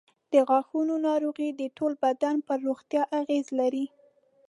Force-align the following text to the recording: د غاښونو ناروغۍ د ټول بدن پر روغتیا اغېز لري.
د 0.33 0.35
غاښونو 0.47 0.95
ناروغۍ 1.07 1.49
د 1.55 1.61
ټول 1.77 1.93
بدن 2.03 2.35
پر 2.47 2.57
روغتیا 2.67 3.03
اغېز 3.19 3.45
لري. 3.59 3.85